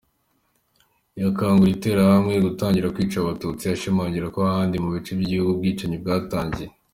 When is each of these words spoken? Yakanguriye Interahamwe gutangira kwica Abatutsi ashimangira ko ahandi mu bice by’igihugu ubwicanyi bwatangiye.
Yakanguriye 1.21 1.75
Interahamwe 1.77 2.33
gutangira 2.47 2.91
kwica 2.95 3.17
Abatutsi 3.19 3.63
ashimangira 3.73 4.27
ko 4.33 4.39
ahandi 4.49 4.75
mu 4.83 4.89
bice 4.95 5.11
by’igihugu 5.17 5.49
ubwicanyi 5.53 5.97
bwatangiye. 6.03 6.69